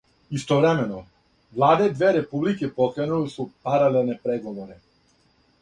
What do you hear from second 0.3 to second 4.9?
Истовремено, владе две републике покренуле су паралелне преговоре.